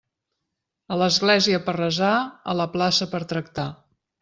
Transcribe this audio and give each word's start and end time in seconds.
A 0.95 0.97
l'església 1.01 1.59
per 1.67 1.77
resar, 1.77 2.15
a 2.53 2.57
la 2.63 2.69
plaça 2.79 3.11
per 3.15 3.23
tractar. 3.35 3.71